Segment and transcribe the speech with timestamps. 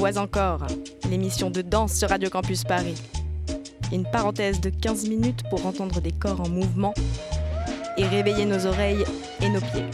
[0.00, 0.66] Voix encore,
[1.10, 2.94] l'émission de danse sur Radio Campus Paris.
[3.92, 6.94] Une parenthèse de 15 minutes pour entendre des corps en mouvement
[7.98, 9.04] et réveiller nos oreilles
[9.42, 9.84] et nos pieds.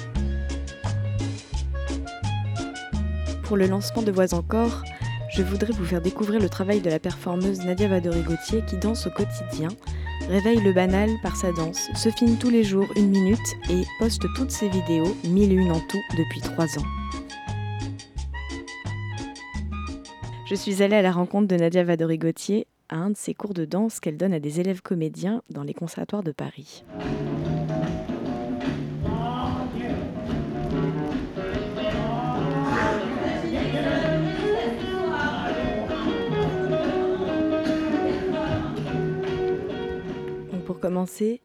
[3.42, 4.84] Pour le lancement de Voix encore,
[5.34, 9.10] je voudrais vous faire découvrir le travail de la performeuse Nadia Vadory-Gauthier qui danse au
[9.10, 9.70] quotidien,
[10.28, 14.22] réveille le banal par sa danse, se filme tous les jours une minute et poste
[14.36, 17.05] toutes ses vidéos, mille et une en tout, depuis trois ans.
[20.46, 23.64] Je suis allée à la rencontre de Nadia Vadory-Gauthier à un de ses cours de
[23.64, 26.84] danse qu'elle donne à des élèves comédiens dans les conservatoires de Paris.
[40.64, 41.42] pour commencer,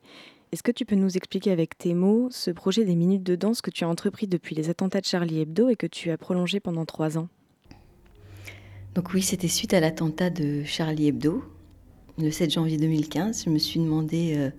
[0.52, 3.61] est-ce que tu peux nous expliquer avec tes mots ce projet des minutes de danse
[3.61, 6.59] que tu as entrepris depuis les attentats de Charlie Hebdo et que tu as prolongé
[6.59, 7.30] pendant trois ans?
[8.94, 11.45] Donc oui, c'était suite à l'attentat de Charlie Hebdo,
[12.17, 13.45] le 7 janvier 2015.
[13.45, 14.50] Je me suis demandé, euh,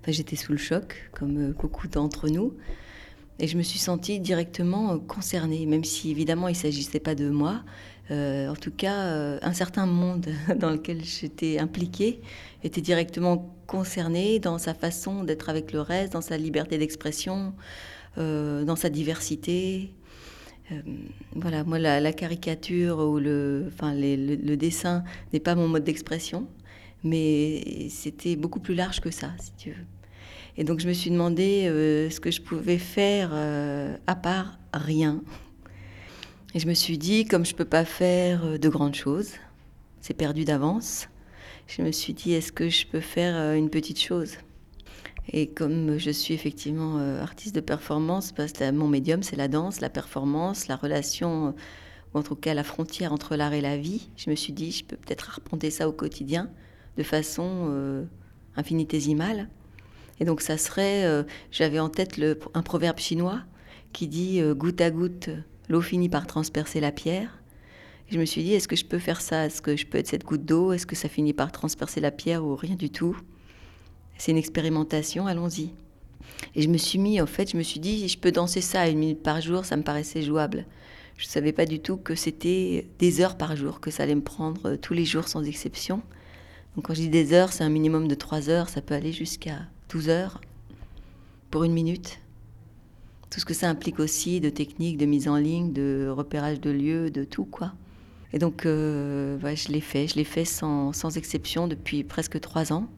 [0.00, 2.54] enfin, j'étais sous le choc, comme euh, beaucoup d'entre nous,
[3.38, 7.14] et je me suis sentie directement euh, concernée, même si évidemment il ne s'agissait pas
[7.14, 7.64] de moi.
[8.10, 12.22] en tout cas, un certain monde dans lequel j'étais impliquée
[12.64, 17.52] était directement concerné dans sa façon d'être avec le reste, dans sa liberté d'expression,
[18.16, 19.94] dans sa diversité.
[20.70, 20.80] Euh,
[21.34, 23.70] voilà, moi, la, caricature ou le,
[24.56, 26.46] dessin n'est pas mon mode d'expression,
[27.04, 29.86] mais c'était beaucoup plus large que ça, si tu veux.
[30.56, 33.32] Et donc, je me suis demandé euh, ce que je pouvais faire
[34.06, 35.22] à part rien.
[36.54, 39.32] Et je me suis dit, comme je ne peux pas faire de grandes choses,
[40.00, 41.08] c'est perdu d'avance
[41.66, 44.36] je me suis dit, est-ce que je peux faire euh, une petite chose?
[45.28, 49.48] Et comme je suis effectivement euh, artiste de performance, parce que mon médium, c'est la
[49.48, 51.54] danse, la performance, la relation,
[52.12, 54.72] ou en tout cas la frontière entre l'art et la vie, je me suis dit,
[54.72, 56.50] je peux peut-être arpenter ça au quotidien
[56.96, 58.04] de façon euh,
[58.56, 59.48] infinitésimale.
[60.20, 63.40] Et donc ça serait, j'avais en tête le, un proverbe chinois
[63.92, 65.30] qui dit goutte à goutte,
[65.68, 67.42] l'eau finit par transpercer la pierre.
[68.08, 69.46] Je me suis dit, est-ce que je peux faire ça?
[69.46, 70.72] Est-ce que je peux être cette goutte d'eau?
[70.72, 73.16] Est-ce que ça finit par transpercer la pierre ou rien du tout?
[74.18, 75.70] C'est une expérimentation, allons-y.
[76.54, 78.88] Et je me suis mis, en fait, je me suis dit, je peux danser ça
[78.88, 80.66] une minute par jour, ça me paraissait jouable.
[81.16, 84.14] Je ne savais pas du tout que c'était des heures par jour, que ça allait
[84.14, 86.02] me prendre euh, tous les jours sans exception.
[86.74, 89.12] Donc quand je dis des heures, c'est un minimum de 3 heures, ça peut aller
[89.12, 89.58] jusqu'à
[89.90, 90.40] 12 heures
[91.50, 92.18] pour une minute.
[93.30, 96.70] Tout ce que ça implique aussi de technique, de mise en ligne, de repérage de
[96.70, 97.72] lieux, de tout quoi.
[98.32, 100.06] Et donc, euh, je l'ai fait.
[100.08, 102.88] Je l'ai fait sans, sans, exception depuis presque trois ans.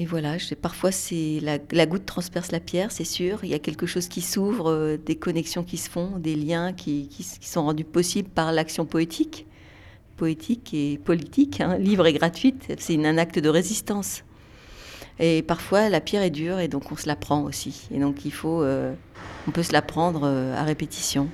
[0.00, 3.40] Et voilà, parfois c'est la, goutte transperce la pierre, c'est sûr.
[3.42, 6.72] Il y a quelque chose qui s'ouvre, euh, des connexions qui se font, des liens
[6.72, 7.10] qui,
[7.42, 9.46] sont rendus possibles par l'action poétique.
[10.16, 14.24] Poétique et politique, hein, libre et gratuite, c'est un acte de résistance.
[15.18, 17.86] Et parfois la pierre est dure et donc on se la prend aussi.
[17.92, 18.94] Et donc il faut, euh,
[19.48, 21.28] on peut se la prendre à répétition.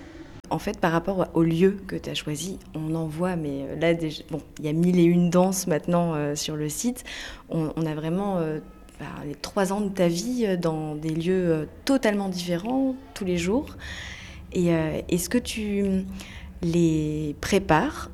[0.51, 3.77] En fait, par rapport au lieu que tu as choisi, on en voit, mais euh,
[3.81, 3.95] là,
[4.31, 7.05] bon, il y a mille et une danses maintenant euh, sur le site.
[7.49, 8.61] On, a vraiment euh,
[9.01, 13.77] bah, les trois ans de ta vie dans des lieux totalement différents tous les jours.
[14.53, 14.69] Et
[15.11, 16.05] est-ce que tu
[16.63, 18.11] les prépares?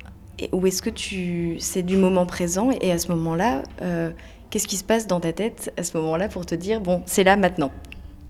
[0.51, 2.69] Ou est-ce que tu c'est du moment présent?
[2.81, 3.63] Et à ce moment-là,
[4.49, 7.23] qu'est-ce qui se passe dans ta tête à ce moment-là pour te dire bon, c'est
[7.23, 7.71] là maintenant?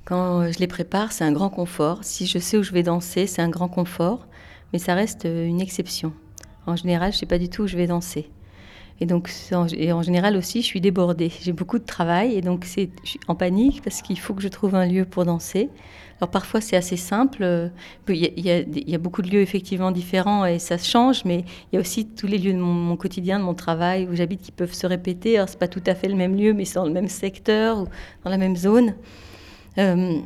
[0.05, 1.99] Quand je les prépare, c'est un grand confort.
[2.01, 4.27] Si je sais où je vais danser, c'est un grand confort,
[4.73, 6.13] mais ça reste euh, une exception.
[6.65, 8.29] En général, je ne sais pas du tout où je vais danser.
[8.99, 9.29] Et donc,
[9.75, 11.31] et en général aussi, je suis débordée.
[11.41, 12.69] J'ai beaucoup de travail et donc je
[13.03, 15.69] suis en panique parce qu'il faut que je trouve un lieu pour danser.
[16.19, 17.71] Alors parfois c'est assez simple.
[18.07, 21.39] Il y, a, il y, a, beaucoup de lieux effectivement différents et ça change, mais
[21.71, 24.41] il y a aussi tous les lieux de mon, quotidien, de mon travail où j'habite
[24.41, 25.37] qui peuvent se répéter.
[25.37, 27.79] Alors c'est pas tout à fait le même lieu, mais c'est dans le même secteur
[27.79, 27.87] ou
[28.23, 28.93] dans la même zone.
[29.77, 30.19] Euh,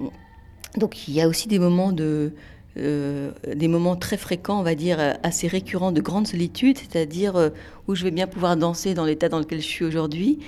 [0.75, 2.33] donc il y a aussi des moments de,
[2.77, 7.49] euh, des moments très fréquents, on va dire, assez récurrents de grande solitude, c'est-à-dire euh,
[7.87, 10.39] où je vais bien pouvoir danser dans l'état dans lequel je suis aujourd'hui.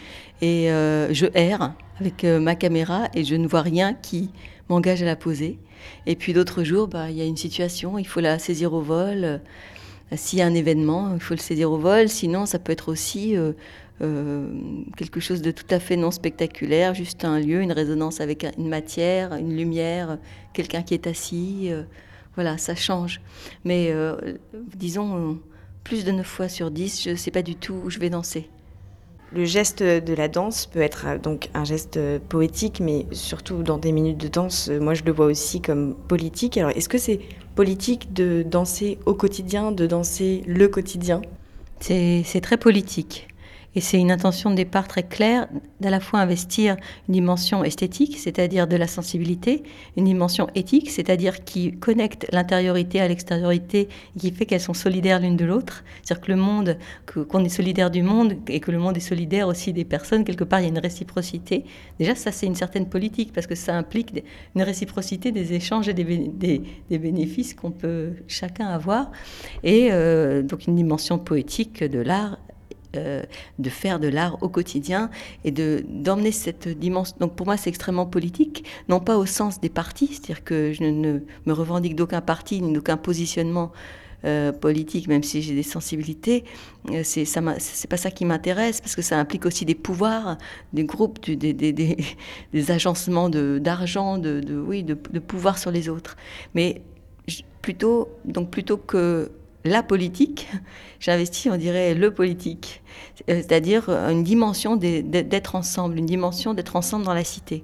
[0.41, 4.29] Et je erre avec ma caméra et je ne vois rien qui
[4.69, 5.59] m'engage à la poser.
[6.05, 8.79] Et puis d'autres jours, bah, il y a une situation, il faut la saisir au
[8.79, 9.41] vol.
[10.15, 12.07] S'il y a un événement, il faut le saisir au vol.
[12.07, 13.35] Sinon, ça peut être aussi
[14.01, 14.47] euh,
[14.95, 18.69] quelque chose de tout à fait non spectaculaire, juste un lieu, une résonance avec une
[18.69, 20.17] matière, une lumière,
[20.53, 21.67] quelqu'un qui est assis.
[21.69, 21.83] Euh,
[22.35, 23.19] voilà, ça change.
[23.65, 24.15] Mais euh,
[24.75, 25.37] disons,
[25.83, 28.09] plus de 9 fois sur 10, je ne sais pas du tout où je vais
[28.09, 28.49] danser.
[29.31, 31.99] Le geste de la danse peut être donc un geste
[32.29, 36.57] poétique, mais surtout dans des minutes de danse, moi je le vois aussi comme politique.
[36.57, 37.19] Alors est-ce que c'est
[37.53, 41.21] politique de danser au quotidien, de danser le quotidien?
[41.79, 43.27] C'est très politique.
[43.75, 45.47] Et c'est une intention de départ très claire
[45.79, 46.75] d'à la fois investir
[47.07, 49.63] une dimension esthétique, c'est-à-dire de la sensibilité,
[49.95, 53.87] une dimension éthique, c'est-à-dire qui connecte l'intériorité à l'extériorité,
[54.17, 55.83] qui fait qu'elles sont solidaires l'une de l'autre.
[56.01, 56.77] C'est-à-dire que le monde,
[57.29, 60.43] qu'on est solidaire du monde et que le monde est solidaire aussi des personnes, quelque
[60.43, 61.63] part il y a une réciprocité.
[61.99, 64.23] Déjà, ça c'est une certaine politique parce que ça implique
[64.55, 69.11] une réciprocité des échanges et des, bénéfices qu'on peut chacun avoir.
[69.63, 72.37] Et euh, donc une dimension poétique de l'art
[72.95, 73.23] euh,
[73.59, 75.09] de faire de l'art au quotidien
[75.43, 77.15] et de d'emmener cette dimension.
[77.19, 80.83] Donc pour moi, c'est extrêmement politique, non pas au sens des partis, c'est-à-dire que je
[80.83, 83.71] ne me revendique d'aucun parti ni d'aucun positionnement
[84.25, 86.43] euh, politique, même si j'ai des sensibilités.
[86.91, 90.37] Euh, c'est ça, c'est pas ça qui m'intéresse parce que ça implique aussi des pouvoirs,
[90.73, 91.95] des groupes, des, des, des,
[92.71, 96.17] agencements d'argent, de, de, oui, de, de pouvoir sur les autres.
[96.53, 96.81] Mais
[97.61, 99.31] plutôt, donc plutôt que
[99.65, 100.47] la politique,
[100.99, 102.81] j'investis, on dirait, le politique,
[103.29, 107.63] euh, c'est-à-dire une dimension d'être ensemble, une dimension d'être ensemble dans la cité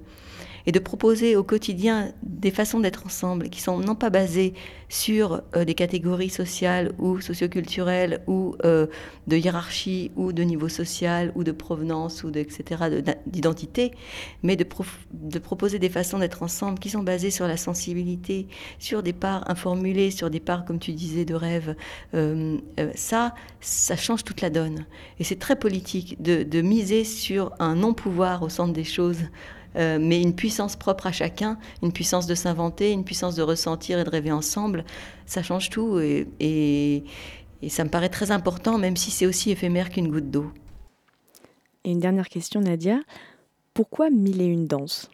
[0.66, 4.54] et de proposer au quotidien des façons d'être ensemble qui sont non pas basées
[4.88, 8.86] sur euh, des catégories sociales ou socioculturelles ou euh,
[9.26, 13.92] de hiérarchie ou de niveau social ou de provenance ou de etc d'identité,
[14.42, 14.66] mais de,
[15.12, 18.46] de proposer des façons d'être ensemble qui sont basées sur la sensibilité,
[18.78, 21.76] sur des parts informulées, sur des parts comme tu disais de rêve.
[22.14, 22.58] Euh,
[22.94, 24.86] ça, ça change toute la donne
[25.18, 29.18] et c'est très politique de, de miser sur un non pouvoir au centre des choses
[29.76, 33.98] euh, mais une puissance propre à chacun, une puissance de s'inventer, une puissance de ressentir
[33.98, 34.84] et de rêver ensemble,
[35.26, 37.04] ça change tout et, et,
[37.68, 40.52] ça me paraît très important, même si c'est aussi éphémère qu'une goutte d'eau.
[41.84, 43.00] Et une dernière question, Nadia,
[43.74, 45.10] pourquoi mille et une danses?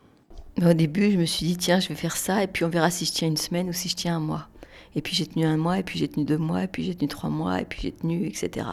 [0.62, 2.90] Au début, je me suis dit, tiens, je vais faire ça, et puis on verra
[2.90, 4.48] si je tiens une semaine ou si je tiens un mois.
[4.94, 6.94] Et puis j'ai tenu un mois, et puis j'ai tenu deux mois, et puis j'ai
[6.94, 8.66] tenu trois mois, et puis j'ai tenu, etc.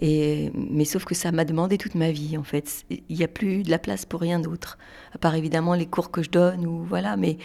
[0.00, 2.84] Mais sauf que ça m'a demandé toute ma vie, en fait.
[2.90, 4.78] Il n'y a plus de la place pour rien d'autre,
[5.14, 7.38] à part évidemment les cours que je donne, ou voilà, mais,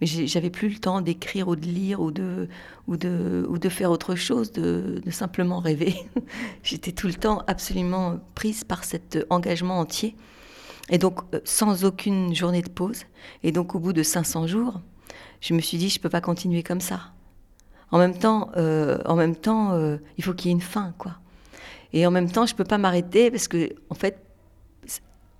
[0.00, 5.10] j'avais plus le temps d'écrire ou de lire ou de, faire autre chose, de, de
[5.10, 5.94] simplement rêver.
[6.62, 10.14] J'étais tout le temps absolument prise par cet engagement entier.
[10.90, 13.04] Et donc, euh, sans aucune journée de pause.
[13.42, 14.80] Et donc, au bout de 500 jours,
[15.40, 17.12] je me suis dit, je ne peux pas continuer comme ça.
[17.90, 20.94] En même temps, euh, en même temps euh, il faut qu'il y ait une fin,
[20.98, 21.12] quoi.
[21.92, 24.18] Et en même temps, je ne peux pas m'arrêter parce que, en fait,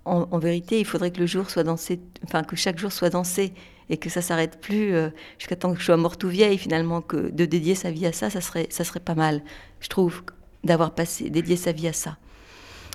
[0.05, 3.53] en, vérité, il faudrait que le jour soit dansé, enfin que chaque jour soit dansé
[3.89, 6.57] et que ça s'arrête plus euh, jusqu'à temps que je sois morte ou vieille.
[6.57, 9.43] Finalement, que de dédier sa vie à ça, ça serait, ça serait pas mal,
[9.79, 10.23] je trouve,
[10.63, 12.17] d'avoir passé, dédié sa vie à ça.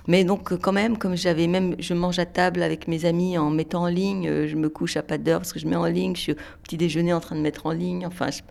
[0.07, 3.49] Mais donc, quand même, comme j'avais même, je mange à table avec mes amis en
[3.49, 5.85] mettant en ligne, euh, je me couche à pas d'heure parce que je mets en
[5.85, 8.05] ligne, je suis au petit déjeuner en train de mettre en ligne.
[8.05, 8.41] Enfin, je,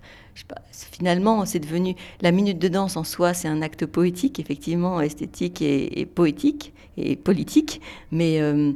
[0.93, 5.63] finalement, c'est devenu la minute de danse en soi, c'est un acte poétique, effectivement, esthétique
[5.63, 7.81] et, poétique et politique,
[8.11, 8.73] mais euh,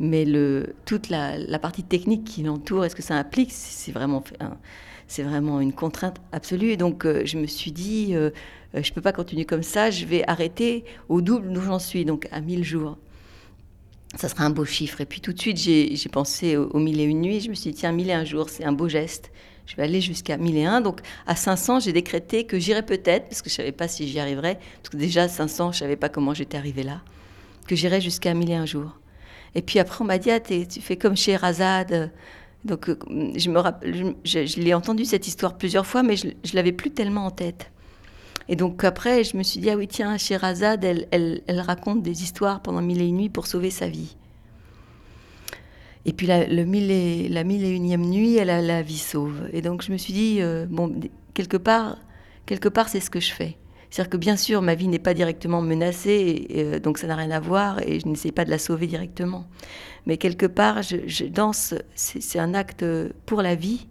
[0.00, 4.24] mais le, toute la, partie technique qui l'entoure, est-ce que ça implique, c'est vraiment
[5.10, 6.70] c'est vraiment une contrainte absolue.
[6.70, 8.30] Et donc, euh, je me suis dit, euh,
[8.74, 12.04] je ne peux pas continuer comme ça, je vais arrêter au double d'où j'en suis,
[12.04, 12.96] donc à 1000 jours.
[14.16, 15.00] Ça sera un beau chiffre.
[15.00, 17.40] Et puis tout de suite, j'ai pensé aux, et une nuits.
[17.40, 19.32] Je me suis dit, tiens, mille et un jours, c'est un beau geste
[19.66, 20.80] je vais aller jusqu'à 1001.
[20.80, 24.08] Donc à 500, j'ai décrété que j'irais peut-être, parce que je ne savais pas si
[24.08, 27.02] j'y arriverais, parce que déjà à 500, je ne savais pas comment j'étais arrivée là,
[27.68, 28.98] que j'irais jusqu'à 1001 jours.
[29.54, 32.10] Et puis après, on m'a dit, ah, tu fais comme chez Razad.
[32.64, 32.98] Donc euh,
[33.36, 36.90] je me rappelle, je, l'ai entendu cette histoire plusieurs fois, mais je, ne l'avais plus
[36.90, 37.70] tellement en tête.
[38.48, 42.02] Et donc après, je me suis dit, ah oui, tiens, chez Razad, elle, elle, raconte
[42.02, 44.16] des histoires pendant mille et une nuits pour sauver sa vie.
[46.04, 48.98] Et puis la, le mille et, la mille et unième nuit, elle a la vie
[48.98, 49.48] sauve.
[49.52, 51.00] Et donc je me suis dit, euh, bon,
[51.34, 51.96] quelque part,
[52.46, 53.56] quelque part, c'est ce que je fais.
[53.90, 57.30] C'est-à-dire que bien sûr, ma vie n'est pas directement menacée, euh, donc ça n'a rien
[57.30, 59.46] à voir, et je n'essaie pas de la sauver directement.
[60.06, 62.84] Mais quelque part, je, danse, c'est un acte
[63.26, 63.86] pour la vie,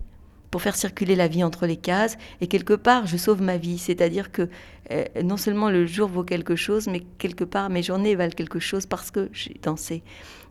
[0.52, 3.78] pour faire circuler la vie entre les cases, et quelque part, je sauve ma vie.
[3.78, 4.50] C'est-à-dire que
[4.92, 8.60] euh, non seulement le jour vaut quelque chose, mais quelque part, mes journées valent quelque
[8.60, 10.02] chose parce que j'ai dansé.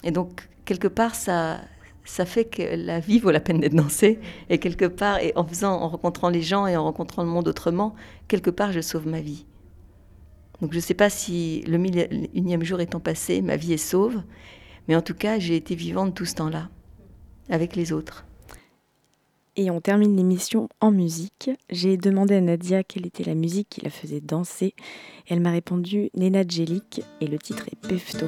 [0.05, 1.61] Et donc, quelque part, ça,
[2.09, 4.19] ça fait que la vie vaut la peine d'être dansée.
[4.49, 7.49] Et quelque part, et en faisant, en rencontrant les gens et en rencontrant le monde
[7.49, 7.95] autrement,
[8.29, 9.45] quelque part, je sauve ma vie.
[10.61, 13.77] Donc je ne sais pas si le mille unième jour étant passé, ma vie est
[13.77, 14.23] sauve,
[14.89, 16.71] mais en tout cas, j'ai été vivante tout ce temps-là,
[17.51, 18.25] avec les autres.
[19.55, 21.51] Et on termine l'émission en musique.
[21.69, 24.75] J'ai demandé à Nadia quelle était la musique qui la faisait danser.
[25.29, 28.27] Elle m'a répondu Nena Djelik et le titre est Pefto.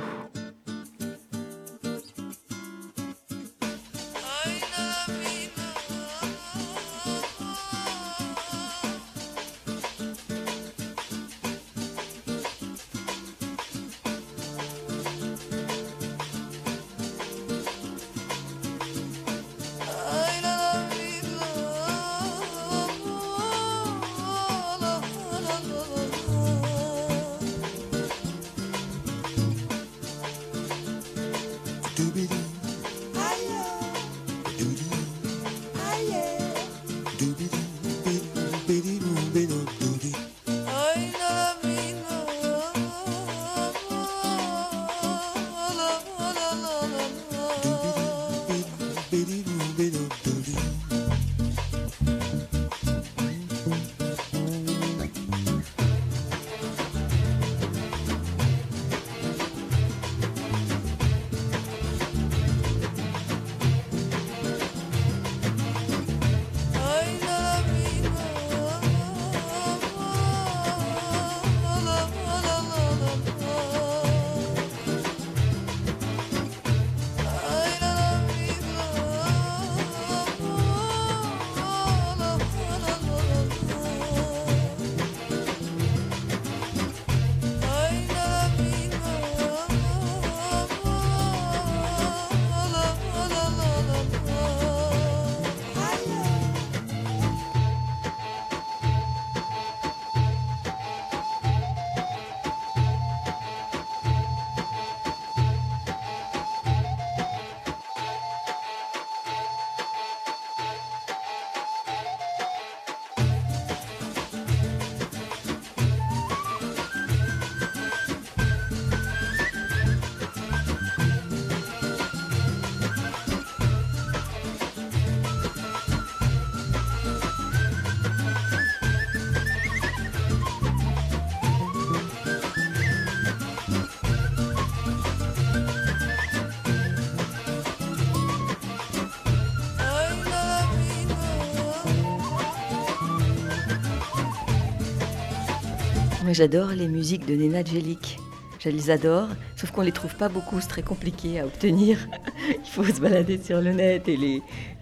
[146.32, 148.18] J'adore les musiques de Nena Jellic.
[148.60, 151.98] Je les adore, sauf qu'on les trouve pas beaucoup, c'est très compliqué à obtenir.
[152.48, 154.16] il faut se balader sur le net et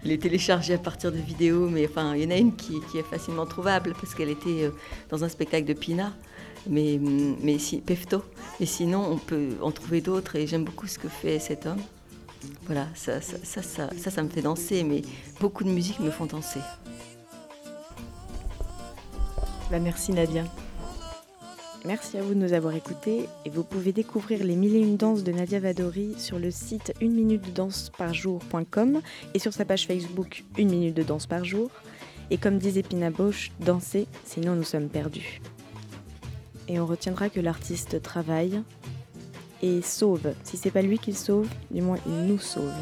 [0.03, 3.03] les, télécharger à partir de vidéos, mais enfin, il y en a une qui, est
[3.03, 4.71] facilement trouvable parce qu'elle était euh,
[5.09, 6.13] dans un spectacle de Pina,
[6.67, 6.99] mais,
[7.41, 8.23] mais si, Pefto.
[8.59, 11.81] Mais sinon, on peut en trouver d'autres et j'aime beaucoup ce que fait cet homme.
[12.65, 15.01] Voilà, ça ça, ça, ça, ça me fait danser, mais
[15.39, 16.59] beaucoup de musiques me font danser.
[19.71, 20.43] Bah merci Nadia.
[21.85, 24.97] Merci à vous de nous avoir écoutés et vous pouvez découvrir les mille et une
[24.97, 27.61] danses de Nadia Vadori sur le site une minute de
[29.33, 31.71] et sur sa page Facebook une minute de danse par jour.
[32.31, 35.41] Et comme disait Pina Bausch, dansez, sinon nous sommes perdus.
[36.67, 38.61] Et on retiendra que l'artiste travaille
[39.61, 40.33] et sauve.
[40.43, 42.73] Si c'est pas lui qui sauve, du moins il nous sauve.